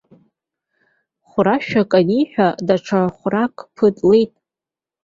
[1.29, 4.33] Хәрашәак аниҳәа, даҽа хәрак ԥыҭлеит.